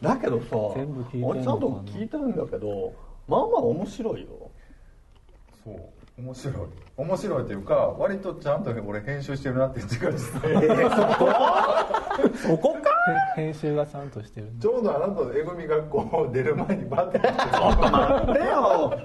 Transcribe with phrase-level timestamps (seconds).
[0.00, 0.46] だけどさ
[0.76, 1.40] 全部聞いてんのかな。
[1.40, 2.92] 俺ちゃんと聞いてるんだけど
[3.26, 4.28] まあまあ面白いよ。
[5.64, 5.80] そう。
[6.18, 6.54] 面白い。
[6.96, 10.40] 面白いというか割とちゃんと俺編集してるなっていう自覚して。
[12.38, 12.74] そこ？
[12.74, 12.90] か。
[13.36, 18.98] 編集がちゃんとしてるちょうどあなたとえぐみ学校出る前にバッて来て待ってよ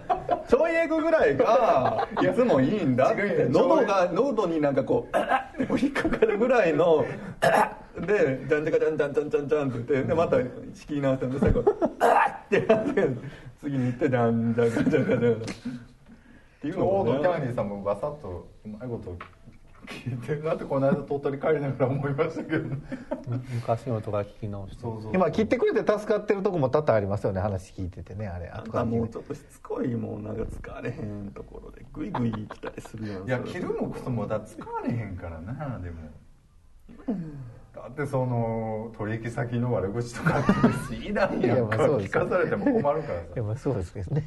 [0.48, 7.06] ちょいエグぐらいがいつもいいんだって喉が喉になんかこう引っかかるぐらいの
[8.00, 10.38] でじゃんじゃかじゃんじゃんじゃんじゃんじゃんって言ってでまた
[10.74, 11.64] 仕切り直したんで最後っ
[12.50, 13.08] てやって
[13.62, 15.20] 次に行ってじゃんじゃかじゃかじゃかっ
[16.62, 19.18] ていうちょうどキャンディねーさんもバサッとうまいこと
[19.86, 22.78] 聞いてるなってこの間鳥取帰りながら思いましたけどね。
[23.54, 24.82] 昔のとか聞き直して。
[24.82, 28.50] そうそう今切ってくれて助かってるとこも多々ありますよね話聞いててねあれ。
[28.50, 35.98] あん後かもうちょっとしつこいもうなんか疲れへんところでグイグイ来たりするやんいや切るもクソもだ使われへんからなでも。
[37.74, 41.68] だってその取引先の悪口とかっていらんやん。
[41.70, 43.26] かまあそうです聞かされても困るからさ。
[43.34, 44.24] いやまあそうですけどね、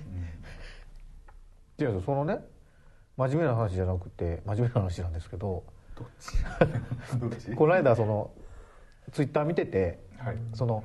[1.78, 2.40] いやそのね
[3.16, 5.64] 真面目な話じゃなくて真面目な話なんですけど
[5.96, 6.08] どっ
[7.38, 7.52] ち？
[7.56, 8.30] この間その
[9.12, 10.36] ツイッター見ててはい。
[10.54, 10.84] その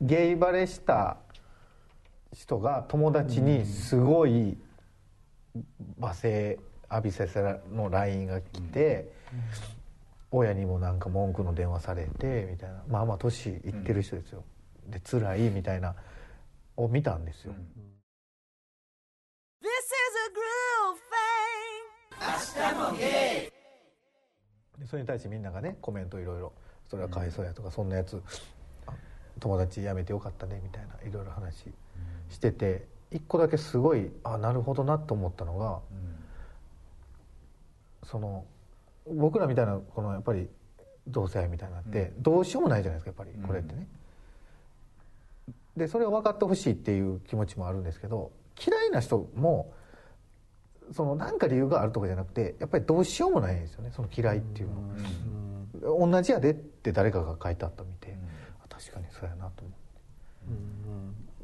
[0.00, 1.18] ゲイバレした
[2.32, 4.58] 人が友達にすごい
[6.00, 6.58] 罵声
[6.90, 9.12] 浴びせらの LINE が来て、
[10.30, 12.82] 親にもなんか文句の電話されてみたいな。
[12.88, 14.42] まあまあ年いってる人ですよ、
[14.88, 15.94] で辛いみたいな
[16.76, 17.56] を見たんですよ、This
[24.86, 26.52] それに対してみんながねコメントいろいろ
[26.88, 28.22] それはかわいそうやとか、そんなやつ
[28.86, 28.92] あ
[29.40, 31.64] 友達辞めてよかったねみたいないろいろ話
[32.28, 35.80] してて一個だけすごいあなるほどなと思ったのが
[38.04, 38.44] その
[39.10, 40.48] 僕らみたいなこのやっぱり
[41.06, 43.86] 同性愛みたいなのってどうしようもないじゃないですかやっぱりこれってね。
[45.76, 48.30] でそれを分かってほしいっていう気持ちもあるんですけど
[48.64, 49.72] 嫌いな人も
[50.92, 54.68] その何か理由があるとかじゃなくてやっぱりどうしようもないんですよねその嫌いっていう
[55.80, 58.16] の、同じやでって誰かが書いてあったの見て、
[58.64, 59.78] あ確かにそうやなと思って。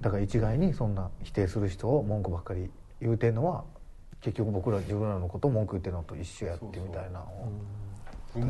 [0.00, 2.70] だから一概にそんな否定する人を文句ばっかり
[3.00, 3.64] 言うてんのは
[4.20, 7.20] 結局僕ら自分らのことを文句言ってるのと一緒やってみたいな。
[7.20, 7.52] のを
[8.32, 8.40] 不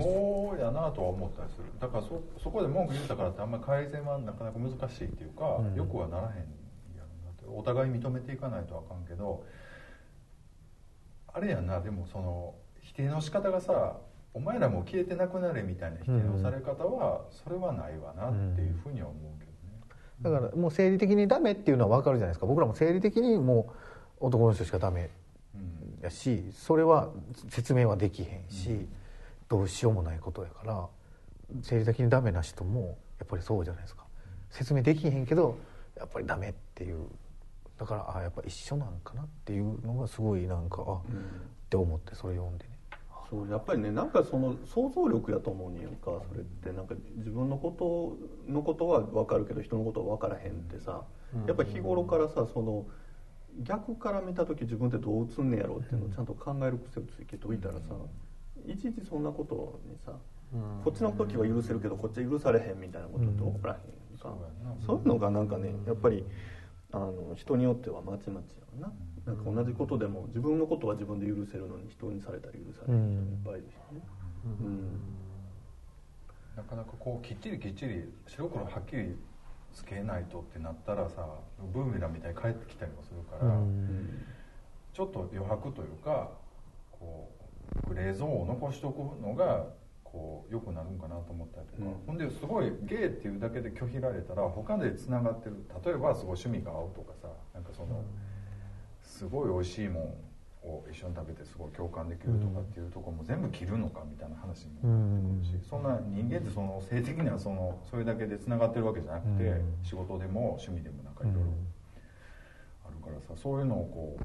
[0.56, 1.64] 毛やなとは思ったりする。
[1.80, 5.74] だからそそこで文句言ったからってあんまり改善はなかなか難しいっていうか、うん。
[5.74, 6.36] よくはならへんや
[6.98, 7.44] ろなって。
[7.48, 9.42] お互い認めていかないとあかんけど
[11.32, 13.96] あれやなでもその否定の仕方がさ
[14.32, 19.56] お前らもう消えてなくなれみたいな否定のされ方はそれはないわなっていうふうには思うけどね、
[20.22, 22.46] だからもう生理的にダメっていうのは分かるじゃないですか。
[22.46, 23.72] 僕らも生理的にも
[24.20, 25.10] う男の人しかダメ
[25.54, 25.98] うん。
[26.02, 27.10] やしそれは
[27.48, 28.86] 説明はできへんし、
[29.48, 30.86] どうしようもないことやから
[31.62, 34.04] 生理的にダメな人もやっぱりそうじゃないですか。
[34.50, 35.58] 説明できへんけど
[35.96, 37.06] やっぱりダメっていう
[37.80, 41.00] だからあやっぱ一緒なんかなっていうのがすごいなんかあ、っ
[41.70, 42.70] て思ってそれ読んでね。
[43.30, 46.72] そうやっぱりねなんかその想像力やと思うねんかそれって。
[46.72, 47.74] なんか自分のこ
[48.46, 51.04] とのことは分かるけど人のことは分からへんってさ
[51.46, 52.84] やっぱ日頃からさその
[53.62, 57.80] 逆から見た時自分ってどう映んねやろうっていうのをちゃんと考える癖をつけといたらさ
[58.66, 60.12] いちいちそんなことにさ
[60.84, 63.78] こっちの時は許せるけどこっちは許されへんみたいなことって起こらへん
[64.18, 64.34] か。
[64.84, 66.24] そういうのがなんかねやっぱり
[66.92, 68.92] あの人によってはまちまちやな。
[69.26, 73.10] なんか同じことでも自分のことは自分で許せるのに人にされたら許されへん。
[73.10, 74.00] 人もいっぱいいるしね。
[74.44, 75.00] うん。
[76.56, 79.16] なかなかこうきっちりきっちり白黒はっきり
[79.72, 81.26] つけないとってなったらさ
[81.72, 83.52] ブーメランみたいに帰ってきたりもするから、
[84.92, 86.32] ちょっと余白というか
[86.90, 87.30] こ
[87.86, 89.66] うグレーゾーンを残しておくのが
[90.10, 91.94] こう良くなるんかなと思ったりとか、うん。
[92.06, 95.56] ほんですごいゲイっていうだけで拒否られたら他でつながってる。
[95.84, 98.02] 例えばすごい趣味が合うとかさなんかその、
[99.02, 100.02] すごい美味しいもん
[100.62, 109.78] を一緒に食べてすごい共感できるとかっていうところも全部切るのかみたいな話にもなってくるし、そんな人間ってその性的にはそのそれだけでつながってるわけじゃなくて、うん。
[109.82, 111.40] 仕事でも趣味でもなんかいろいろ
[112.84, 114.24] あるからさそういうのをこう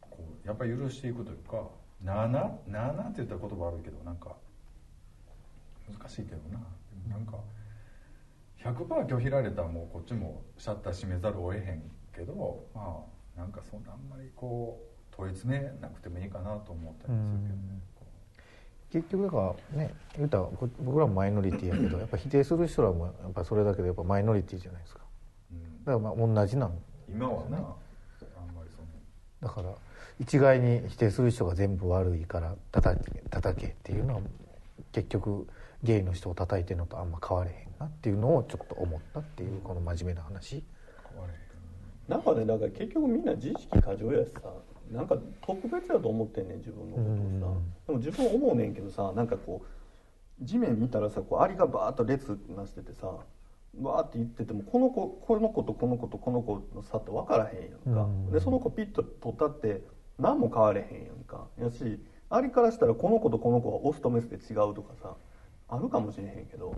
[0.00, 1.68] こうやっぱり許していくというか
[2.04, 4.36] 「なあななあな」って言ったら言葉悪いけどなんか
[5.88, 6.60] 難しいけどな。
[7.08, 7.38] なんか
[8.58, 11.82] 100%拒否られたらもうこっちもシャッター閉めざるを得へん
[12.14, 13.04] けどま
[13.36, 17.80] あなんかそんなあんまりこう問い詰めなくてもいいかなと思ったりするけどね。
[17.96, 18.06] こ
[18.90, 25.02] 結局だからね言うたらこ僕らもマイノリティやけど やっぱ否定する人らもやっぱそれだけでやっぱマイノリティじゃないですか。
[25.52, 25.84] ううん。
[25.84, 26.78] だからまあ同じなん
[27.08, 28.88] 今はなあんまりその。
[29.40, 29.74] だから
[30.20, 34.20] 一概に否定する人が全部悪いから叩け叩けっていうのは
[34.92, 35.46] 結局
[35.82, 40.64] ゲイの人を叩いてるのとあんま変われへんなっていうのをちょっと思ったっていうこの真面目な話。
[42.08, 44.40] なんかねだから結局みんな自意識過剰やしさ。
[44.90, 47.02] なんか特別やと思ってんねん自分のこ
[47.40, 47.60] とをさ。
[47.86, 53.10] でも自分思うねんけどさなんかこう地面見たらさこうアリがバーッと列なしててさ
[53.74, 58.02] バーって言っててもこの子この子とこの子とこの子の差って分からへんやんか。
[58.02, 58.30] うん。
[58.32, 59.82] でその子ピッと取ったって
[60.18, 61.46] 何も変われへんやんか。
[61.58, 62.00] やし
[62.30, 65.16] アリからしたらこの子とこの子はオスとメスで違うとかさ
[65.68, 66.74] あるかもしれへんけど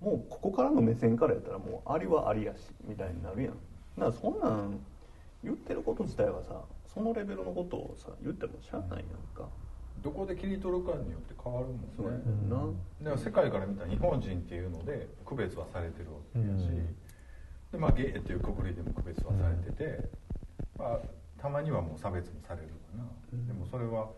[0.00, 3.52] もうここからの目線からやったらもうアリはアリやしみたいになるやん。
[3.52, 3.60] だか
[4.06, 4.78] らそんなん
[5.42, 9.48] 言ってること自体はさそのレベルのことをさ言ってもしゃあないやんか。
[10.02, 11.88] どこで切り取るかによって変わるもんね。
[11.96, 16.96] そうやねんな、だから世界から見たら日本人っていうので区別はされてるわけやし、うん。
[17.72, 20.10] でまあ、ゲイっていうくくりでも区別はされてて、
[20.76, 21.00] まあ、
[21.44, 23.04] たまにはもう差別もされるかな、
[23.34, 23.46] うん。
[23.46, 24.08] でもそれは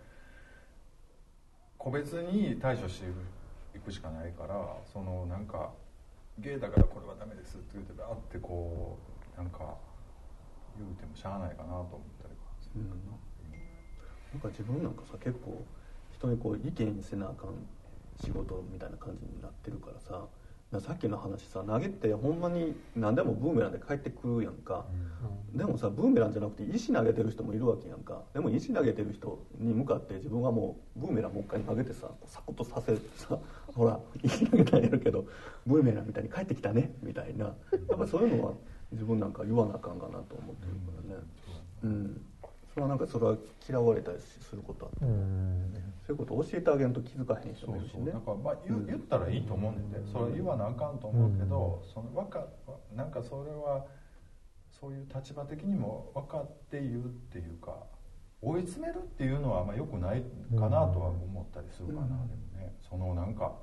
[1.76, 3.06] 個別に対処して
[3.76, 5.72] いくしかないからそのなんか
[6.38, 8.96] ゲイだからこれはダメですって言ってバーってこ
[9.34, 9.74] うなんか
[10.78, 11.90] 言うてもしゃあないかなと思っ
[12.22, 13.18] たりはするかな。
[14.30, 15.66] なんか自分なんかさ結構
[16.12, 17.58] 人にこう意見せなあかん
[18.22, 20.28] 仕事みたいな感じになってるからさな
[20.80, 24.84] さっきの話さ投げてほんまに何でもブーメランで帰ってくるやんか、
[25.54, 28.22] でもさブーメランじゃなくて石投げてる人もいるわけやんか。
[28.34, 33.38] でも石投げてる人に向かって自分はもうブーメランもう一回投げてさサクッとさせてさ
[33.74, 35.24] ほら石投げたんやるけど
[35.66, 37.46] ブーメランみたいに帰ってきたねみたいな。
[37.46, 37.52] や
[37.94, 38.52] っぱそういうのは
[38.92, 41.22] 自分なんか言わなあかんかなと思ってるからね。
[41.84, 42.20] うん
[42.76, 43.36] それはなんかそれは
[43.66, 45.72] 嫌われたりすることあって、うん。
[46.06, 47.98] そういうこと教えてあげんと気づかへん人そうもいるしね。
[47.98, 48.86] そうだからまあ言,、うん。
[48.86, 49.78] 言ったらいいと思うね。
[49.78, 49.90] ん。
[49.90, 52.44] で、それは言わなあかんと思うけど、そのわか
[52.94, 53.86] なんかそれは
[54.68, 57.86] そういう立場的にも分かって言うっていうか
[58.42, 60.22] 追い詰めるっていうのはあんま良くない
[60.54, 62.28] かなとは思ったりするかな、うん。
[62.28, 62.76] でもね。
[62.90, 63.56] そのなんか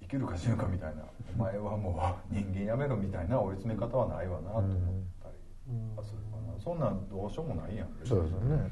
[0.00, 1.04] 生きるか死ぬかみたいな。
[1.36, 5.13] お前はもう人間やめろみたいな追い詰め方はないわなと思ったりはするかな、
[6.62, 7.88] そんなんどうしようもないやん。
[8.04, 8.70] そうですよね。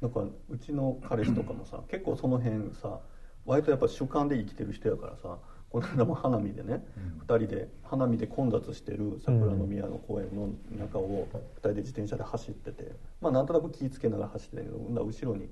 [0.00, 3.00] なんかうちの彼氏とかもさ 結構その辺さ
[3.44, 5.38] 割とやっぱ主観で生きてる人やからさ
[5.70, 7.22] この間も花見でね、うん。
[7.26, 15.48] 2人で花見で混雑してる桜の宮の公園の中を2人で自転車で走っててまあなんとなく気ぃつけながら走ってたけど後ろに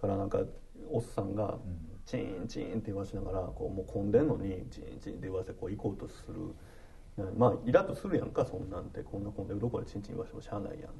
[0.00, 0.38] からなんか
[0.90, 1.58] おっさんが
[2.06, 6.54] チーンチーンって言わしながらこうもう混んでんのにチーンチーンって言わせてこう行こうとする
[7.36, 9.02] まあイラッとするやんかそんなんて。
[9.02, 10.90] こんな混んでこでチンチン言わしてもしゃあないやん。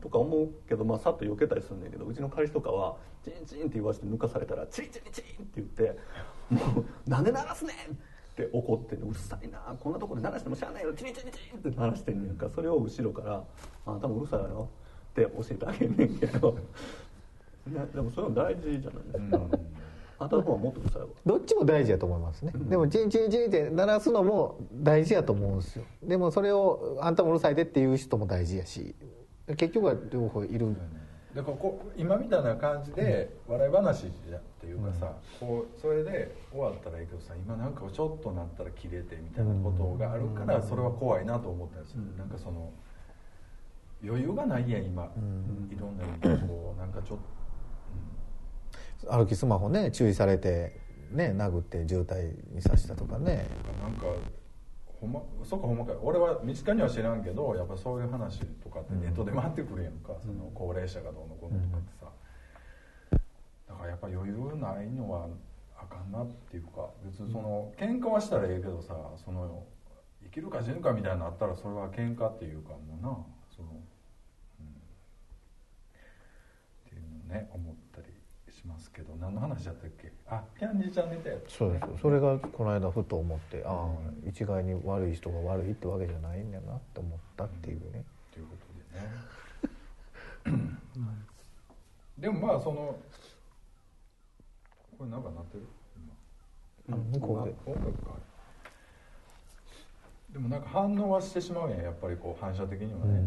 [0.00, 5.98] とか思うけど、まあ、さっと避けたりするんだけどうちの彼氏とかはチンチンって言わせて抜かされたらチンチンチンって言って
[6.50, 7.96] 「もうなんで鳴らすねん!」っ
[8.36, 9.58] て怒ってうるさいな。
[9.80, 10.94] こんなとこで鳴らしてもしゃあないよ。
[10.94, 12.48] チンチンチンって鳴らしてんねんか。
[12.48, 13.44] それを後ろから
[13.86, 14.68] 「あんたもうるさいわよ」
[15.10, 16.52] って教えてあげんねんけど、
[17.66, 19.02] ね、でもそういうの大事じゃない？
[19.12, 19.50] ですか、うん
[20.18, 25.84] あんたの方はもっとうるさいわどっちも大事やと思いますね、でもチンチンチンって鳴らすのも大事やと思うんですよ。
[26.02, 28.94] でもそれをあんたもうるさいでっていう人も大事やし。
[29.56, 30.76] 結局は両方いる
[31.34, 42.18] だからこう今みたいな感じで笑い話じゃっていうかさ、こうそれで終わったらいいけどさ今なんかちょっとなったら切れてみたいなことがあるからそれは怖いなと思ったりする、うん。
[42.18, 42.70] なんかその
[44.04, 45.06] 余裕がないやん今、ん。
[45.72, 47.18] いろんな意味でこうなんかちょっ
[49.06, 50.80] 歩きスマホね注意されて
[51.12, 53.46] ね殴って渋滞にさしたとかね。
[53.64, 54.06] となんか
[55.00, 55.92] ほんまそうかほんまか。
[56.02, 62.06] 俺は身近には知らんけどやっぱそういう話とかってネットで回ってくるやんか、その高齢者がどうのこうのとかってさ、
[63.68, 65.28] だからやっぱ余裕ないのは
[65.80, 68.94] あかんなっていうか別にその喧嘩はしたらええけどさ
[69.24, 69.64] その
[70.24, 73.16] 生きるか死ぬかみたいになったらそれは喧嘩っていうかもうな。
[73.54, 73.74] その、う
[74.62, 74.70] ん、っ
[76.88, 78.07] ていうのね思ったり。
[78.07, 78.07] し
[78.68, 80.12] ますけど何の話だったっけ？
[80.28, 81.86] あキャンディーちゃんネタやったそうです。
[82.02, 83.88] それがこの間ふと思ってああ
[84.26, 88.04] 一概に悪い人が悪いってわけじゃないんだなって思ったっていうね。
[88.32, 88.56] というこ
[90.44, 90.60] とでね。
[92.18, 92.96] でもまあその
[94.98, 95.66] これなんかなってる？
[96.90, 98.10] あの向こうで今音楽か。
[100.32, 103.22] でもなんか反応はしてしまうやんやっぱりこう反射的にはね、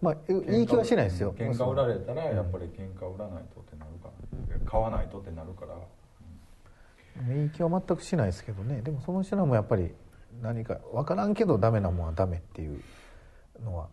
[0.00, 0.14] まあ
[0.50, 1.34] いい気はしないですよ。
[1.36, 4.08] 喧嘩売られたらやっぱり喧嘩売らないとってなるか
[4.47, 5.74] ら買わないとってなるから。
[7.34, 8.82] いい気は全くしないですけどね。
[8.82, 9.92] でもその人らもやっぱり
[10.42, 12.80] 何か分からんけどダメなもんはダメっていう
[13.64, 13.88] のは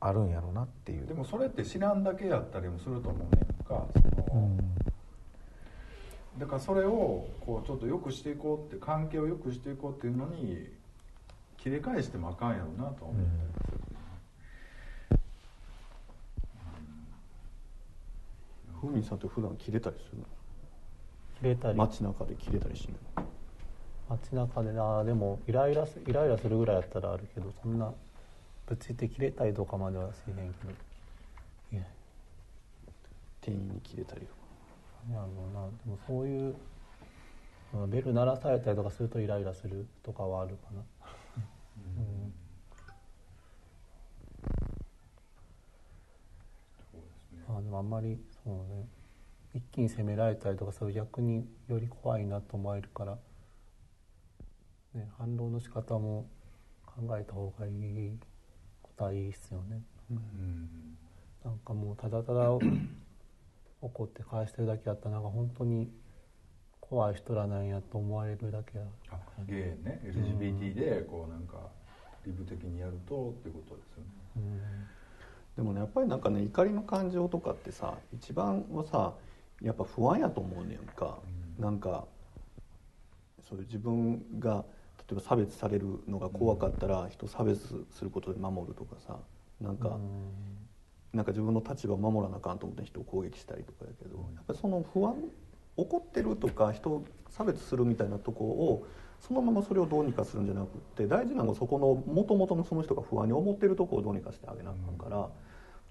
[0.00, 1.06] あるんやろうなっていう。
[1.06, 3.86] でもそれって知らんだけやったりもすると思うねんか。
[3.94, 4.56] その、
[6.38, 10.68] だからそれをこうちょっと良くしていこうって関係を良くしていこうっていうのに
[11.56, 13.91] 切り返してもあかんやろうなとは思ったりする、
[18.82, 20.24] ふみさんって普段切れたりするの？
[21.38, 21.78] 切れたり。
[21.78, 23.24] 街中で切れたりしない
[24.08, 27.92] 街中であでもイライラすイライラするぐらいやったらあるけどそんな
[28.66, 30.72] ぶちって切れたりとかまではしへんけど。
[31.72, 31.82] いや。
[33.40, 34.32] 店員に切れたりとか。
[35.08, 36.54] なんやろうなでもそういう
[37.74, 42.32] うんベル鳴らされたりとかするとイライラするとかはあるかな、うん。
[46.92, 47.44] そうですね。
[47.48, 48.86] あでもあんまりそうね。
[49.54, 53.18] 一気に責められたりとかそういう逆により怖いなと思えるから、
[54.94, 56.26] ね、反論の仕方も
[56.86, 58.18] 考えた方がいい
[58.82, 59.82] ことはいいっすよね。
[60.10, 60.96] うん。
[61.44, 62.50] なんかもうただただ
[63.80, 65.92] 怒って返してるだけやったらなんか本当に
[66.80, 70.00] 怖い人らなんやと思われるだけやあゲイね。
[70.04, 71.70] LGBT でこうなんか
[72.24, 74.08] リブ的にやるとっていうことですよね。
[74.36, 74.91] うん
[75.56, 79.12] でもねやっぱりなんかね怒りの感情とかってさ一番はさ
[79.62, 81.18] やっぱ不安やと思うねんか、
[81.58, 81.64] うん。
[81.64, 82.04] なんか
[83.48, 84.64] そういう自分が
[84.98, 89.18] 例えば差別されるのが怖かったら人差別することで守るとかさ
[89.60, 89.96] なんか、
[91.12, 95.14] なんか自分の立場を守らなあかんと思って人を攻撃したりとかやけどやっぱりその不安
[95.76, 98.86] 怒ってるとか人を差別するみたいなとこを
[99.20, 105.28] そのままそれをどうにかするんじゃなくって大事なのはそこの元々のその人が不安に思ってるとこをどうにかしてあげなあかんから、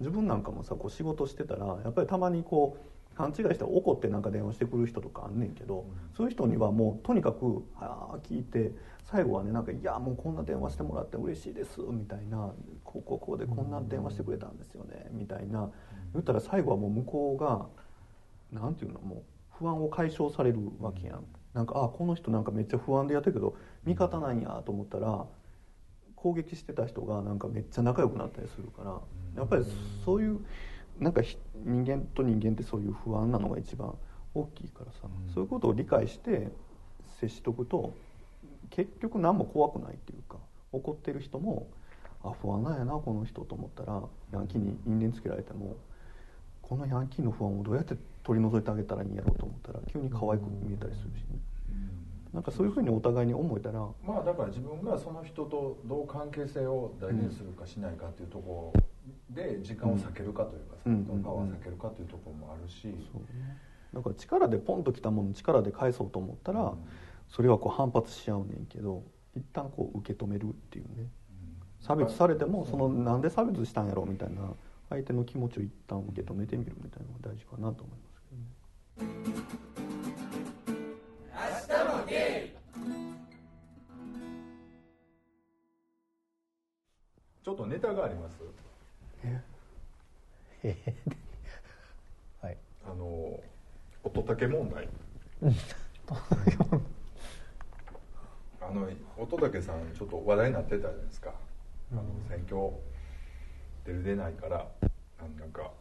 [0.01, 2.77] 自分なんかもさこう仕事してたらやっぱりたまにこ
[3.13, 8.72] う勘違いして怒ってなんか電話してくる人とかあんねんけど、そういう人にはもうとにかく「ああ聞いて
[9.03, 12.51] 最後はねなんか「いやもうこんな電話してもらって嬉しいです」みたいな
[12.84, 15.70] 「こうこうこうでこんな電話してくれたんですよね」みたいな。
[16.13, 17.67] 言ったら最後はもう向こうが
[18.51, 21.24] なんていうのもう不安を解消されるわけやん。
[21.53, 25.25] なんかあこの人なんかめっちゃ不安でやってるけど味方なんやと思ったら
[26.21, 28.99] 攻撃してた人がなんかめっちゃ仲良くなったりするから
[29.35, 29.65] やっぱり
[30.05, 30.39] そういう
[30.99, 33.95] なんかひ人間と人間ってそういう不安なのが一番
[34.35, 35.33] 大きいからさ、うん。
[35.33, 36.49] そういうことを理解して
[37.19, 37.93] 接しとくと
[38.69, 40.37] 結局何も怖くないっていうか
[40.71, 41.67] 怒ってる人も
[42.23, 44.01] あ不安なんやなこの人と思ったら
[44.31, 45.75] ヤンキーに因縁つけられても
[46.61, 51.39] このヤンキーの不安をどうやって取り除いてあげたらいいんやろうと思ったら急に可愛く見えたりするしね、
[52.33, 53.79] なんかそういうふうにお互いに思えたら。
[54.05, 58.81] まあだから自分がその人とどう関係性を大事にするかしないかっていうところ
[59.29, 61.05] で時間を避けるかというかさ、うん。
[61.05, 63.57] どのパワーを避けるかというところもあるし、そうね。
[63.93, 66.77] だから力でポンときたものを力で返そうと思ったら、うん
[67.31, 69.03] それはこう反発し合うねんけど
[69.35, 71.09] 一旦こう受け止めるっていうね。
[71.79, 74.53] 差別されてもそのなんで差別したんやろみたいな
[74.89, 78.21] 相手の気持ちを一旦受け止めてみるみたいなのが大事かなと思います
[79.00, 79.90] けどね。
[87.43, 88.36] ちょっとネタがあります。
[92.41, 92.57] はい。
[92.86, 93.41] あの
[94.03, 94.88] 乙武問題。
[98.62, 101.33] あの乙武さんちょっと話題になってたじゃないですか、
[101.91, 102.71] あの選挙
[103.86, 104.69] 出る出ないから
[105.19, 105.71] あのなんか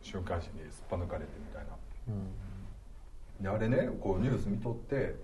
[0.00, 1.76] 週刊誌にすっぱ抜かれてみたいな。
[3.40, 5.14] であれねこうニュース見とって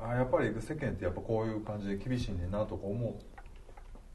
[0.00, 3.14] あやっぱり世間ってやっぱこういう感じで厳しいねんなとか思う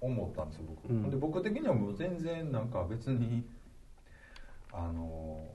[0.02, 1.10] 思ったんですよ僕、うん。
[1.10, 3.46] で僕的にはもう全然なんか別に
[4.74, 5.46] あの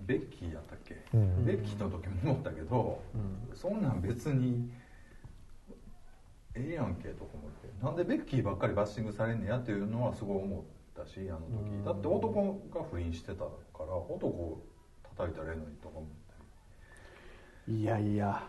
[0.00, 1.44] ベッキーやったっけ、うん。
[1.44, 3.02] ベッキーの時も思ったけど、
[3.54, 4.70] そんなん別に
[6.54, 7.84] ええやんけとか思って。
[7.84, 10.62] なんでベッキーばっかりバッシングされんねやっていうのはすごい思っ
[10.96, 11.84] たしあの時、うん。
[11.84, 13.50] だって男が不倫してたか
[13.80, 14.64] ら男を
[15.16, 16.34] 叩いたらええのにとか思った
[17.68, 18.48] りいやいや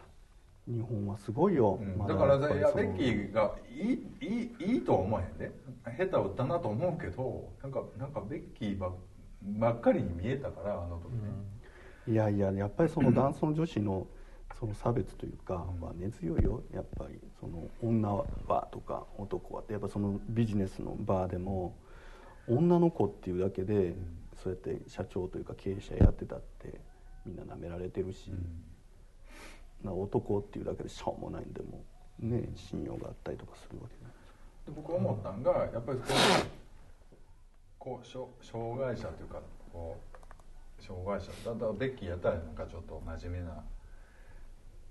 [0.67, 1.97] 日本はすごいよ、うん。
[1.97, 5.51] まだからベッキーがいいいいいいとは思わへんね。
[5.97, 8.91] 下手を打ったなと思うけどなんかなんかベッキーばっ
[9.43, 11.29] ばっかりに見えたからあの時ね、
[12.07, 14.07] いやいややっぱりその男尊女子の
[14.59, 15.85] その差別というかうん。
[15.85, 16.63] は根強いよ。
[16.73, 18.09] やっぱりその女
[18.47, 21.75] はとか男はってやっぱそのビジネスのバーでも
[22.47, 23.95] 女の子っていうだけで
[24.35, 26.79] そうやって社長というか経営者やってたって
[27.25, 28.35] みんな舐められてるし、な
[29.93, 31.83] 男っていうだけでしょうもないんでも
[32.19, 33.95] ね信用があったりとかするわけ
[34.71, 35.99] で僕思ったんがやっぱり
[37.77, 39.97] こう障障害者というかこ
[40.79, 43.63] う障害者だったらベッキーやったらなんかちょっと真面目な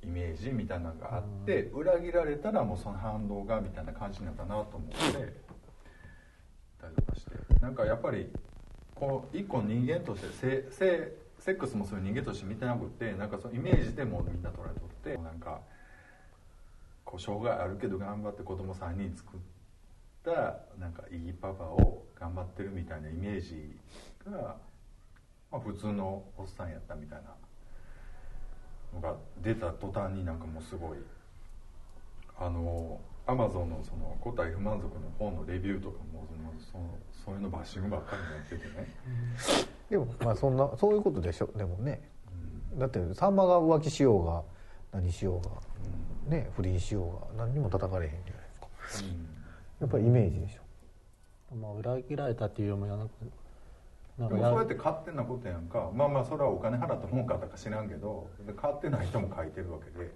[0.02, 4.96] イメージみたいなのがあって、裏切られたらもうその反動がみたいな感じなのかなと思って
[6.78, 7.30] たりとかして。
[7.60, 8.28] なんかやっぱり
[8.94, 11.12] こう一個人間として性性
[11.44, 15.60] セックスもそういう人間として見てなくってなんかそのイメージでもうみんな捉えとってなんか
[17.04, 19.40] こう障害あるけど頑張って子供3人作っ
[20.24, 23.76] たなんかいいパパを頑張ってるみたいなイメージ
[24.24, 24.56] が、
[25.52, 27.34] まあ、普通のおっさんやったみたいな
[28.94, 30.98] のが出た途端になんかもうすごい
[32.38, 42.00] あのアマゾンのその五体不満足の本のレビューとかもそのそのそういうのバッシングばっかりになっててね、でもまあそんなそういうことでしょでもね。
[42.78, 44.42] だってさんまが浮気しようが
[44.92, 45.40] 何しよ
[46.28, 49.08] うがね不倫しようが何にも叩かれへんじゃないですか。
[49.80, 51.54] やっぱりイメージでしょ。
[51.56, 53.08] まあ裏切られたっていうよりもやなく
[54.18, 55.90] なんでもそうやって勝手なことやんか。
[55.94, 60.10] まあまあそれはお金払ったもんかとか知らんけどで買ってない人も書いてるわけで。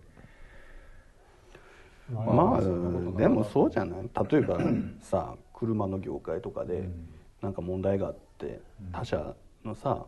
[2.12, 4.10] まあまあでもそうじゃない？
[4.30, 4.58] 例えば
[5.00, 7.08] さ 車の業界とかでうん。
[7.40, 8.60] なんか問題があって
[8.90, 9.32] 他社
[9.68, 10.06] のさ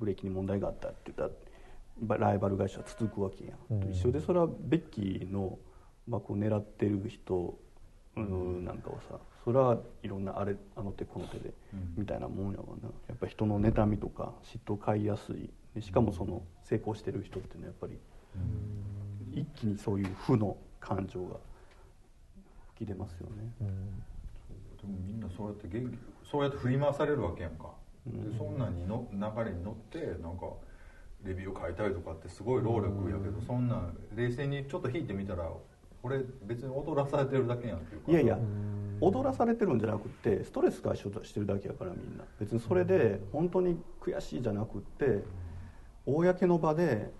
[0.00, 3.90] ブレーキに問題があったって言ったらライバル会社は続くわけやん、うん。
[3.92, 5.58] 一緒でそれはベッキーの
[6.08, 7.56] 幕を狙ってる人
[8.16, 8.64] うん。
[8.64, 11.94] なんかをさそれはいろんなあれあの手この手でうん。
[11.98, 12.88] みたいなもんやわな。
[13.08, 15.50] やっぱ人の妬みとか嫉妬を買いやすい。
[15.74, 17.98] でしかもその成功してる人っていうのはやっぱり
[19.42, 21.36] 一気にそういう負の感情が
[22.74, 23.66] 吹き出ますよね、うん。
[23.66, 25.98] でもみんなそうやって元気
[26.30, 27.72] そうやって振り回されるわけやんか、
[28.06, 30.46] でそんなんにの流れに乗ってなんか
[31.24, 35.50] レビュー書いたりとかってすごい労力やけど、そんなん冷静にちょっと引いてみたら
[36.02, 38.38] 俺別に踊らされてるだけやんっていうかいやいや
[39.00, 42.24] 踊らされてるんじゃなくってストレス解消してるだけやからみんな。
[42.38, 45.24] 別にそれで本当に悔しいじゃなくって
[46.04, 47.10] 公の場で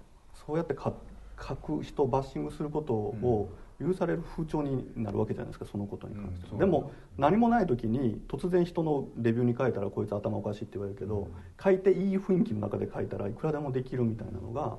[0.47, 0.93] そうやってか
[1.41, 3.49] 書く人をバッシングすることを
[3.85, 6.47] 許される風潮になるわけじゃないですかそのことに関して。
[6.51, 11.29] うんはでも何もない時に突然人のレビューに書いたらこいつ頭おかしいって言われるけど
[11.63, 14.77] 書いていい雰囲気の中で書いたらいくらでもできるみたいなのが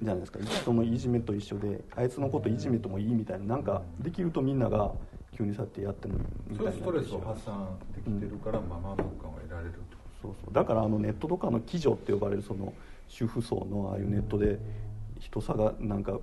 [0.00, 0.38] じゃないですか。
[0.44, 4.92] 人のいじめと一緒であいつのこといじめてもいいみたいななんかできるとみんなが
[5.36, 6.20] 急に去ってやってもいい
[6.50, 6.72] みそたいな。
[6.72, 12.72] れストレスを発散できてるから、まあ満足感を得られるってこそうそうだからあのネットとかの鬼女って呼ばれるその
[13.08, 14.58] 主婦層のああいうネットで
[15.20, 16.18] 人差がなんか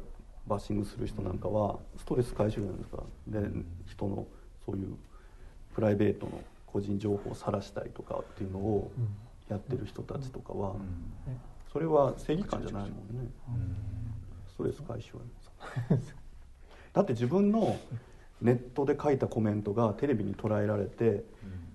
[0.48, 3.04] バッシングする人なんかはストレス解消じゃないですか。
[3.28, 3.40] で
[3.88, 4.28] 人の
[4.66, 4.96] そういう
[5.74, 8.92] プライベートの個人情報を晒したりとかっていうのを
[9.50, 10.80] やってる人たちとかはと、
[11.74, 13.30] それは正義感じゃないもんね。
[14.50, 15.22] ストレス解消
[16.94, 17.78] だって自分の
[18.42, 21.24] ネットで書いたコメントがテレビに捉えられて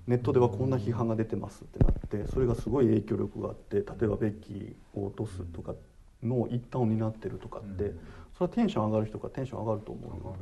[0.06, 5.74] ネットではこんな批判が出てますってなってそれがすごい影響力があって例えばベッキーを落とすとか
[6.22, 8.00] の一端を担ってるとかって、うん
[8.40, 10.36] それはテンション上がる人がテンション上がると思うよ、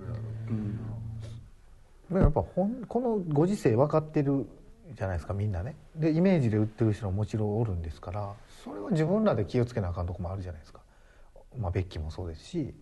[0.51, 0.81] うん、で
[2.11, 4.47] もやっぱほんこのご時世分かってる
[4.95, 5.75] じゃないですかみんなね。
[5.97, 8.33] でイメージで売ってる人ももちろんおるんですから
[8.63, 10.81] それは自分らで気をつけなあかんとこもあるじゃないですか、
[11.59, 12.73] まあ、ベッキーもそうですし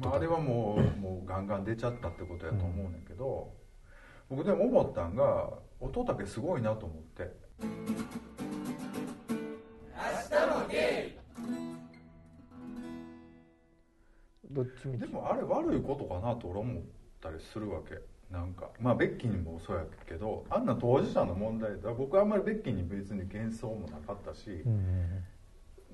[0.00, 3.52] まあ、あれはもうもうガンガン出ちゃったってことやと思うねんけど、
[4.30, 7.30] 僕でも思ったんが乙武すごいなと思って
[14.52, 15.00] どっちみち？
[15.00, 16.82] でもあれ悪いことかなと俺思っ
[17.20, 17.98] たりするわけ。
[18.32, 18.70] なんか。
[18.80, 21.92] まあベッキーにもそうやけどあんな当事者の問題だ。
[21.92, 25.22] 僕はあんまりベッキーに別に幻想もなかったし、うん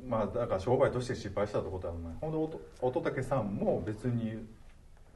[0.09, 2.13] まあだから商売として失敗したってことはない。
[2.21, 4.47] ほんで乙武さんも別に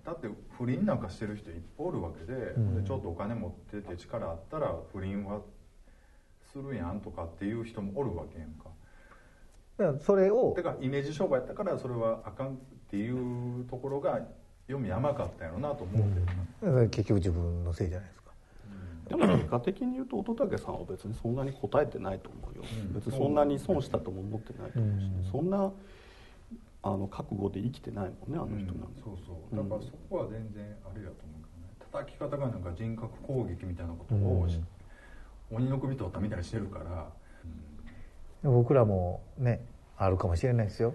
[0.04, 0.28] だって
[0.58, 2.82] 不倫なんかしてる人いっぱいおるわけで,、ん。
[2.82, 5.40] でちょっとお金持ってて力あったら不倫は
[6.52, 8.70] するやんとかっていう人もおるわけやんか。
[9.78, 12.58] だからそれをだからイメージ商売やったからそれはあかん
[12.92, 14.20] っていうところが
[14.66, 18.32] 読み甘かったんやろなと思うけどな、それ結局自分のせいじゃないですか。
[19.08, 22.92] でも結果的に言うと乙武さんは別にそんなに答えてないと思うよ、うん。
[22.92, 25.32] 別にそんなに損したとも思ってないと思うし、うん。
[25.32, 25.72] そんな
[26.82, 29.56] あの覚悟で生きてないもんねあの人なんて、そうそう。
[29.56, 31.48] だからそこは全然あれやと思うけ
[31.88, 32.04] どね。
[32.04, 34.60] 叩き方がなんか人格攻撃みたいなことをし、
[35.50, 37.08] 鬼の首取ったみたいにしてるから、
[38.50, 39.64] 僕らもね
[39.96, 40.94] あるかもしれないですよ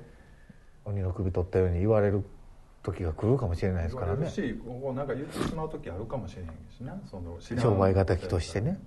[0.88, 2.24] 鬼の首取ったように言われる
[2.82, 4.30] 時が来るかもしれないですからね。
[4.30, 8.80] しここなんか言ってしまう時あるかもしれへんしなその知らん商売敵としてね、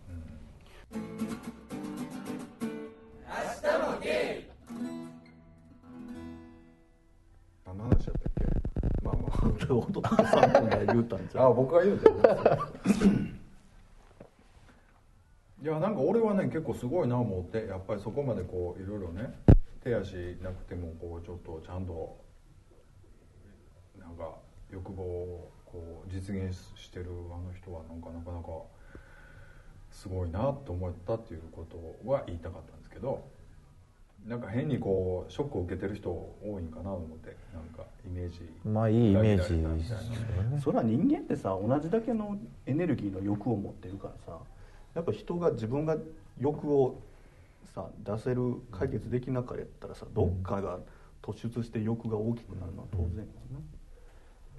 [7.67, 8.47] 何の話やったっけ？
[9.03, 9.31] まあまあ。
[9.73, 11.45] 乙武さんが言うたんじゃん。
[11.45, 12.01] あ僕が言う
[15.63, 19.35] いやなんか俺はね結構すごいな思ってやっぱりそこまでこういろいろね
[19.83, 22.19] 手足なくてもこうちょっとちゃんと
[23.99, 24.35] なんか
[24.71, 28.49] 欲望をこう実現してるあの人はなんかなかなか
[29.91, 33.25] すごいなと思ったっていうことは言いたかったんですけど
[34.27, 38.41] なんか変にこうショックを受けてる人多いんかなと思ってなんかイメージ。
[38.65, 40.61] まあいいイメージみですよね。
[40.63, 44.39] それは人間ってさ同じだけのエネルギーの欲を持ってるからさ
[44.95, 45.97] やっぱ人が自分が
[46.39, 47.01] 欲を
[47.75, 50.79] さ出せる解決できなかったらさどっかが
[51.23, 53.27] 突出して欲が大きくなるのは当然よね、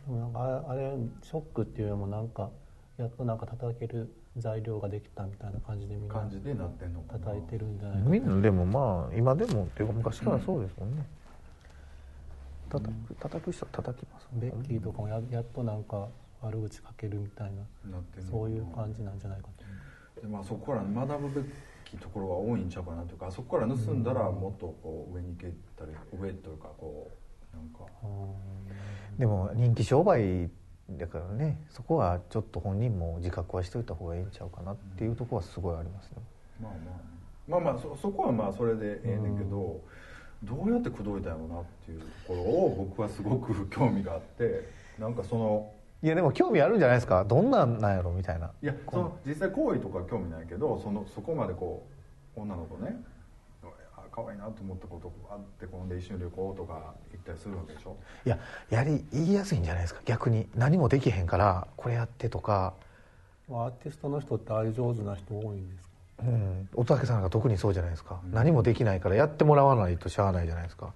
[0.08, 0.94] でもなんかああれ
[1.24, 2.50] ショックっていうよりもなんか
[2.98, 7.20] やっとなんか叩ける材料ができたみたいな感じでみんな感じでなってんのかな。
[7.20, 11.06] 叩いてるんじゃないかみんなでもまあ今でもっていうか昔からそうですもんね。
[12.70, 16.08] 叩く叩く人は叩きますベッキーとかもややっとなんか
[16.42, 18.40] 悪口書けるみたいななってんのかな。
[18.40, 19.48] そういう感じなんじゃないか
[20.16, 20.22] と。
[20.22, 21.54] でまあそこから学ぶべき
[21.98, 27.10] ところは多いんちゃうかなというかあそこから盗んだらもっとこう上に行けたり上というかこ
[27.54, 27.86] うなんか。
[29.18, 30.50] でも人気商売
[30.90, 36.18] だからねそこはちょっと本人も自覚はしといた方がいいんちゃうかなっていうところはすごいありますね。
[36.62, 39.82] まあまあまあまあそそこはまあそれでええねんけど、
[40.44, 45.72] どうやって口説いたんやろうなっていうところを僕はすごく興味があってなんかその
[46.04, 47.24] いやでも興味あるんじゃないですか？
[47.26, 48.52] どんなんなんやろみたいな。
[48.62, 51.86] いやその実際行為とか興味ないけどそのそこまでこ
[52.36, 52.96] う女の子ね
[53.96, 57.96] あ可愛いなと思ったことあってこんで一緒に旅行とか行ったりするわけでしょ？
[58.26, 60.02] いややり言いやすいんじゃないですか？
[60.06, 60.48] 逆に。
[60.56, 62.74] 何もできへんからこれやってとか、
[63.50, 65.90] アーティストの人ってああいう上手な人多いんですか？
[66.24, 70.94] うん、乙武さんなんか特にそうじゃないですか、何もできないからやってもらわないとしゃあないじゃないですか。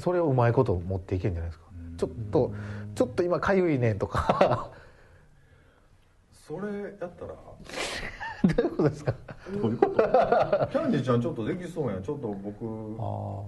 [0.00, 1.66] それをうまいこと持っていけんじゃないですか、
[1.98, 2.52] ちょっと
[2.94, 4.70] ちょっと今かゆいねんとか。
[6.32, 6.66] それ
[7.00, 7.34] やったら。
[8.44, 9.14] どういうことですか？
[9.62, 9.94] どういうこと。
[9.96, 12.02] キャンディーちゃんちょっとできそうやん。
[12.02, 12.64] ちょっと僕
[13.00, 13.42] あ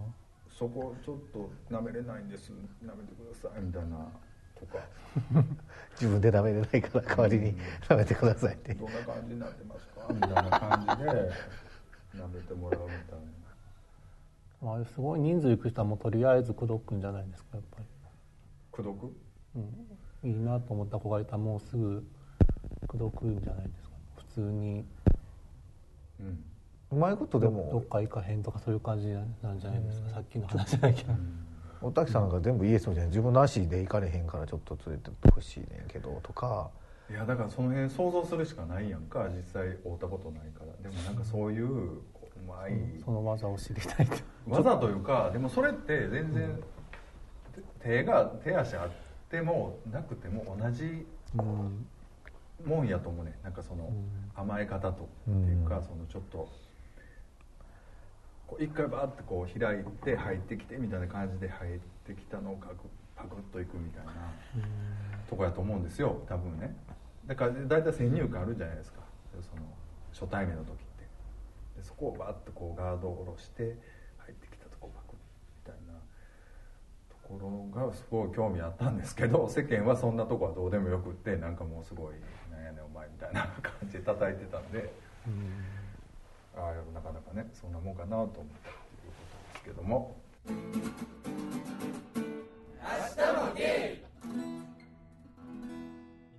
[0.50, 2.50] そこちょっと舐めれないんです。
[2.82, 4.08] 舐めてくださいみたいな
[4.58, 4.78] とか。
[6.00, 7.54] 自分で舐めれないから代わりに
[7.88, 8.74] 舐めてくださいって。
[8.74, 10.06] どんな感じになってますか？
[10.14, 11.10] みたいな感じで
[12.22, 12.98] 舐めてもらうみたい
[14.62, 14.70] な。
[14.70, 17.84] ああれすごい人数いく人はもうとりあえず口説くんじゃないですかやっぱり。
[18.72, 19.12] 口説く？
[19.56, 22.04] うん、いいなと思った子がいたらもうすぐ
[22.86, 24.84] 口説くんじゃないですか普通に。
[26.20, 26.44] うん
[26.92, 29.20] うまいことでどどもっか行かへんとかそういう感じな
[29.52, 30.10] んじゃないですか。
[30.10, 31.02] さっきの話じゃないけ。
[31.02, 31.12] ど、
[31.82, 33.08] おたきさんなんか全部イエスみたいな。
[33.08, 36.70] 自分の足で行かれへんからちょっと連れてってほしいねんけどとか。
[37.10, 39.28] いやだからその辺想像するしかないやんか。
[39.36, 40.88] 実際会ったことないから。
[40.88, 42.02] でもなんかそういうう
[42.46, 42.72] まい。
[43.04, 44.16] その技を知りたいと。
[44.46, 46.62] 技というかでもそれって全然
[47.82, 49.05] 手が手足あって
[49.42, 51.86] もなくても同じうん。
[52.64, 54.30] もんやと思うねなんかそのん。
[54.34, 56.48] 甘え方とっていうか、そのちょっと
[58.46, 62.58] こう一回バーってこう開いて入ってきてみたいな感じで入ってきたのを
[63.16, 64.12] パクッといくみたいな
[65.28, 66.22] とこやと思うんですよ。
[66.28, 66.74] 多分ね。
[67.26, 69.00] だから大体先入観あるじゃないですか。
[69.40, 69.62] その
[70.12, 71.06] 初対面の時って。
[71.76, 73.76] でそこをバーッとこうガードを下ろして
[74.50, 75.18] きたとこパクッみ
[75.64, 75.98] たいな
[77.10, 77.38] とこ
[77.74, 82.14] ろがすごい興味あったんですけど 世間はそんなとこはどうでもよくってなんかもうすごい
[82.50, 84.92] 「なんやねんお前」みたいな感じで叩いてたんで
[86.56, 90.16] ああなかなかねそんなもんかなと思ったっていうことですけども。
[90.46, 90.54] 言
[93.64, 93.66] い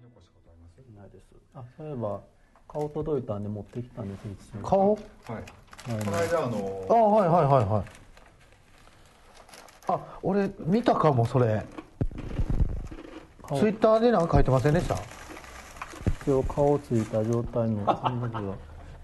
[0.04, 1.36] 残したことありますないです。
[1.54, 2.22] あそういえば
[2.68, 4.94] 顔届いたんで持ってきたんです顔？
[4.94, 5.02] はい。
[5.88, 6.58] この間ああの
[7.12, 7.86] はいはいはいはい
[9.88, 11.66] あ俺見たかもそれ。
[13.42, 13.60] 顔。
[13.60, 14.96] ツイッターでなんか書いてませんでした？
[16.26, 17.86] 今日顔ついた状態の。
[17.86, 18.56] その時は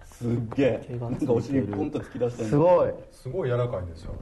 [0.06, 0.86] すっげえ。
[0.88, 2.94] 毛がなんかお尻ポンと突き出してすごい。
[3.12, 4.20] すごい柔らかいんですよね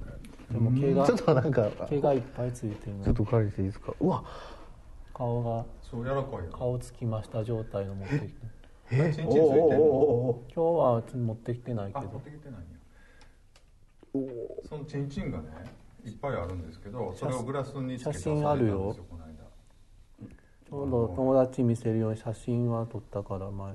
[0.51, 1.69] でも毛がちょっとなんか。
[1.89, 3.03] 毛がいっぱいついてるの。
[3.05, 3.93] ちょっと借りていいですか？
[3.99, 4.23] うわ。
[5.13, 6.51] 顔がそう柔らかいよ。
[6.51, 8.33] 顔つきました状態の持ってきて。
[8.91, 9.13] え？
[9.15, 9.43] チンチンついてんの？
[9.43, 12.67] おおおお今日は持ってきてないけあ持っどてきてないんや。
[14.69, 15.45] そのチンチンがね
[16.05, 18.95] いっぱいあるんですけどそれをグラスにつけて写真あるよ。
[20.67, 23.73] ちょうど友達見せるように写真は撮ったから前。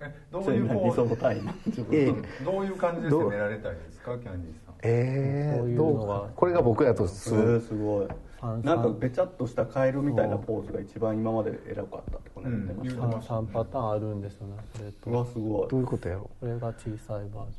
[0.00, 1.52] えどういう理想タイム
[2.44, 4.74] どういう感じで攻められたいですかキャンディーさん。
[4.82, 7.60] えー、そういうどのがうこれが僕やとすすごい。
[7.60, 8.08] すごい。
[8.40, 15.68] 三なんかべちゃっとしたカエルみたいなポーズが一番今まで偉かったってこの間言ってました、うん 3, 三パターンあるんですよねそれうわとすごい。
[15.68, 17.58] どういうことやろこれが小さいバージ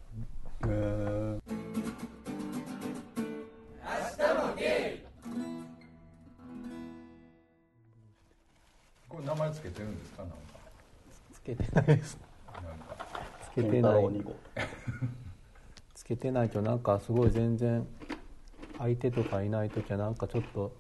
[0.68, 1.40] へー
[9.80, 10.24] てるんですか？
[10.24, 10.36] なんか。
[11.34, 12.18] つけてないです。
[12.54, 13.06] なんか。
[13.44, 13.92] つけ健てない。
[13.94, 14.36] 太郎2号。
[15.96, 17.88] つけてないけどなんかすごい全然
[18.78, 20.72] 相手とかいない時はなんかちょっと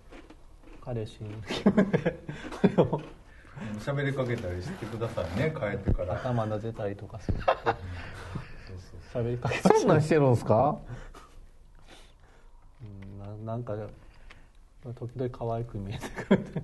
[0.84, 2.18] 彼氏の気分で
[3.80, 6.16] 喋りかけたりしてくださいね帰ってから。
[6.16, 7.38] 頭撫でたりとかする。
[7.42, 7.56] そう
[9.12, 10.80] そう喋りかけそんなんしてるんですか？
[12.82, 13.76] うんななんか
[14.96, 16.64] 時々可愛く見えてくるって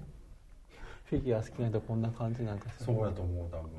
[1.06, 3.70] フィギュア好きな人こんな感じなんかそうやと思う多分。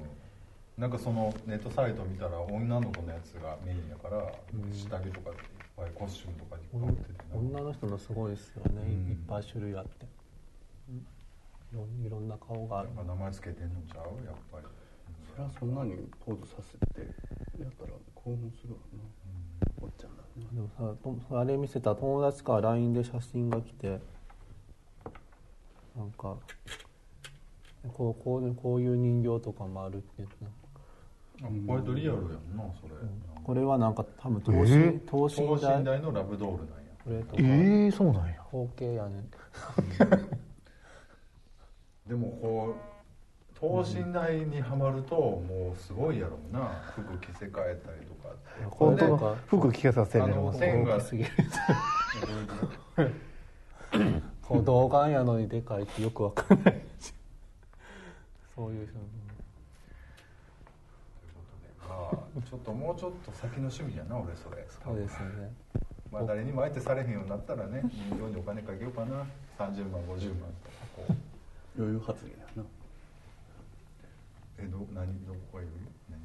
[0.78, 4.32] なんかそのネットサイト見たら女の子のやつがメインやから、
[4.72, 5.30] 下着とか
[5.76, 7.36] ぱいコスチュームとかにいっててな。
[7.38, 9.10] 女の人のすごいですよね、うん。
[9.10, 10.06] いっぱい種類あって、
[10.88, 11.06] うん
[12.06, 12.88] いろんな顔がある。
[12.96, 14.24] やっぱ名前つけてんのちゃう？
[14.24, 14.64] やっぱり、
[15.30, 17.00] それはそんなにポーズさせて
[17.60, 19.02] やったら興奮するわな。
[19.82, 20.46] おっちゃんだね。
[20.52, 24.00] でもさとあれ見せた友達から LINE で写真が来て
[25.96, 26.36] なんか
[27.94, 30.36] こうこうこういう人形とかもあるって言って
[31.42, 32.22] うん、あ割とリアルやん
[32.56, 32.94] なそれ、
[33.44, 34.58] これはなんか多分等え
[34.92, 36.82] 身等等身身大大のラブドールなんや。
[37.04, 37.42] これとか。
[37.42, 38.34] ええそうなんや。
[38.42, 39.30] 包茎やねん。
[42.08, 46.82] でもこう等身大にはまるともうすごいやろうな。
[46.94, 48.64] 服着せ替えたりとかって。
[48.70, 51.00] 本当のなんか服着させるあの線が。
[51.00, 51.30] すぎる。
[54.42, 56.80] こう童顔やのにでかいってよくわかんない
[58.56, 59.04] そういう人という
[61.34, 61.88] ことで。
[61.88, 62.08] ま
[62.40, 64.66] あちょっともうちょっと先の趣味やな俺それ。
[64.82, 65.52] そうですよね
[66.10, 69.26] まあ誰にも相手されへんようになったらね人形にお金かけようかな。
[69.58, 71.12] 30万50万とかこう。
[71.78, 72.62] 余裕発言やな。
[74.58, 75.70] えど何どこがいる
[76.10, 76.20] 何？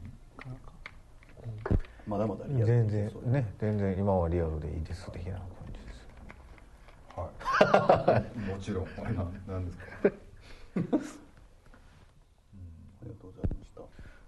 [2.07, 6.07] まだまだリアル全然ね全然今はリアルでいいです的な感じです。
[7.17, 8.39] はい。
[8.51, 8.85] もちろん。
[9.15, 10.11] ななんですか？
[10.97, 10.99] あ
[13.11, 13.81] りがとうございました。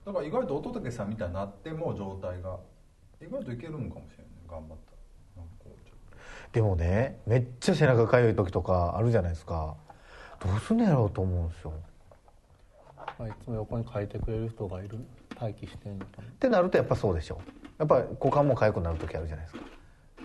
[0.06, 2.60] だから意外と乙武さんみたいになっても状態が
[3.22, 4.92] 意外といけるんかもしれない頑張った。
[5.38, 6.20] らなんかこうちょっ
[6.52, 9.76] でもねめっちゃ背中かゆい時とかあるじゃないですか。
[10.44, 11.74] どうすんのやろうと思うんですよ。
[13.18, 14.98] まあ、いつも横に書いてくれる人がいる？
[15.40, 16.28] 待機してんのかな？
[16.28, 17.40] ってなるとやっぱそうでしょ。
[17.80, 19.64] やっぱ股間も痒くなる時あるじゃないですか。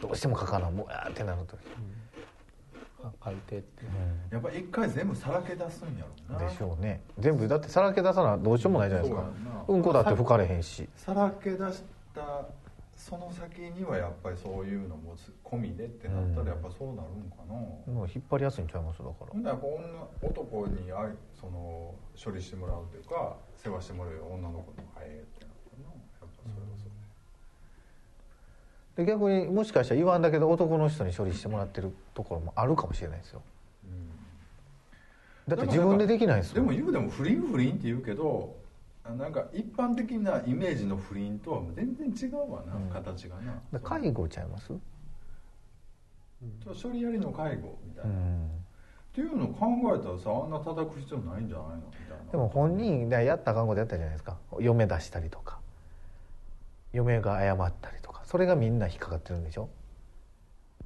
[0.02, 1.58] どうしても書かなもうやーってなる時、
[2.07, 2.07] あ
[3.24, 3.84] 書いてって
[4.30, 6.48] とやっぱ一回全部さらけ出すんやろうな。
[6.48, 7.00] でしょうね。
[7.18, 9.22] 全部だってさらけ出さなどうしようもないじゃないですか。
[9.66, 10.88] そうやんこだって拭かれへんし。
[10.96, 11.82] さらけ出し
[12.14, 12.46] た
[12.96, 19.26] その先にはやっぱりそういうのも込みでってなったらやっぱそうなるんかな、もう引っ張りやすいんちゃいますだから。
[19.30, 33.42] ほんならやっぱ女男に愛その処理してもらうというか世話してもらうよう女の子のがええってなるかなやっぱそれはそれでで逆にもしかしたら言わんだけど男の人に処理してもらってるところもあるかもしれないですよ。
[35.46, 38.54] だって自分でできないですでも言うでも不倫不倫って言うけど
[39.02, 42.90] あなんか一般的なイメージの不倫とは全然違うわな、うん。
[42.90, 43.36] 形が
[43.72, 43.80] な。
[43.80, 44.72] 介護ちゃいます？
[46.82, 48.50] 処理やりの介護みたいうな、っん
[49.14, 52.30] ていうのを考えたらさあんな叩く必要ないんじゃないのみたいな。
[52.30, 54.36] でも本人がやった看護でやったじゃないですか。
[54.60, 55.58] 嫁出したりとか。
[56.92, 57.97] 嫁が謝ったり
[58.28, 59.70] それがみんな引っかかってるんでしょ？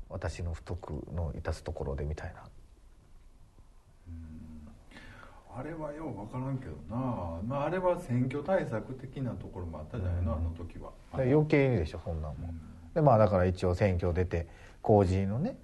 [0.09, 2.45] 私の不徳の致すところでみたいな。
[5.57, 10.93] あれはよう分からんけどな、まあ、あれは選挙対策的なところもあったじゃないの、あの時は。
[11.15, 12.49] 余計にでしょそんなんも。
[12.49, 12.61] うん。
[12.95, 14.47] でまあだから一応選挙出て
[14.81, 15.59] 公示のね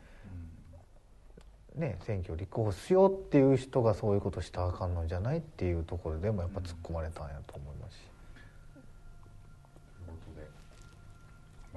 [1.76, 8.00] ね選挙立候補しようっていう人がそういうことしたらあかんのじゃないっていうところでもやっぱ突っ込まれたんやと思いますし、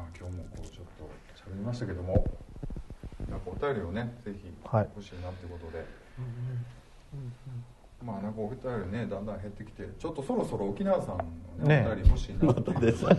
[0.01, 1.05] まあ今日もこうちょっと
[1.37, 2.25] 喋りましたけども
[3.29, 4.89] なんかお便りをねぜひはい。
[4.95, 5.85] 欲しいなってことで、
[8.03, 8.57] まあなんかお便
[8.91, 11.17] りねだんだん減ってきてちょっとそろそろ沖縄さん
[11.61, 12.79] の、ねねお便り欲しいなっていう。
[12.81, 13.05] です。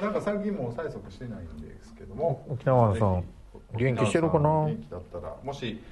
[0.00, 3.24] なんか最近もう催促してないんですけども沖縄さん
[3.74, 4.66] 元気してるかな？
[4.66, 5.82] 元気だったらもし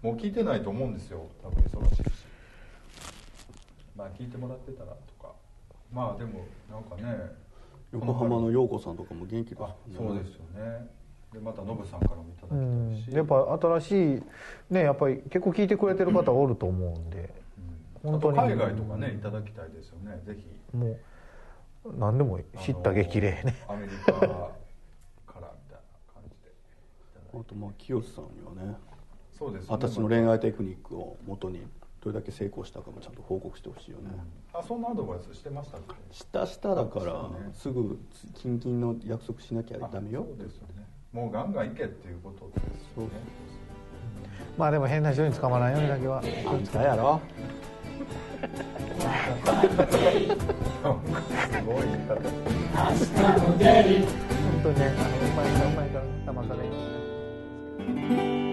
[0.00, 1.26] もう聞いてないと思うんですよ。
[1.42, 2.24] 多分忙しいし。
[3.96, 5.32] まあ聞いてもらってたらとか。
[5.92, 7.47] まあでもなんかね
[7.92, 10.88] 横浜の陽子さんとかも元気ですあそうですよね。
[11.32, 13.16] でまたノブさんからもいただうきたいし、ん。
[13.16, 14.22] やっぱ新しい
[14.70, 17.34] ねやっぱり結構聞いてくれてる方おると思うんで、
[18.04, 18.10] うん。
[18.12, 18.38] 本当に。
[18.38, 20.20] 海外とかねいただきたいですよね。
[20.24, 20.76] ぜひ。
[20.76, 20.96] も
[21.84, 23.56] う何でも知った激励ね。
[23.68, 24.40] アメリカからみたい
[25.36, 25.48] な
[26.12, 26.52] 感じで
[27.32, 28.76] あとまあ清さんにはね。
[29.38, 29.86] そうですよね。
[29.86, 31.62] 私の恋愛テクニックをもとに
[32.00, 34.10] どれだけ成功したかもちゃんと報告してほしいよね、
[34.52, 35.94] あそんなアドバイスしてましたっけ？
[36.14, 37.98] したしただからすぐ
[38.34, 40.24] 近々の約束しなきゃダメよ。
[40.28, 40.86] そうですよね。
[41.12, 43.10] もうガンガン行けっていうことですよね。
[44.56, 46.22] まあでも変な人に捕まらないようにだけは。
[46.46, 47.20] あんたやろ。
[48.38, 48.46] す
[51.64, 51.90] ごい本
[54.62, 56.60] 当にねあのうまいからうまいから騙され
[58.42, 58.47] る